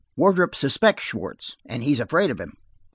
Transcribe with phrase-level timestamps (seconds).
[0.15, 2.55] Wardrop suspects Schwartz, and he's afraid of him.